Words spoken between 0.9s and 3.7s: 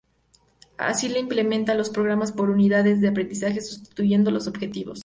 se implementan los programas por unidades de aprendizaje